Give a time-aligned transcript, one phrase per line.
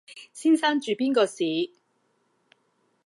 [0.33, 1.69] 先生住邊個巿？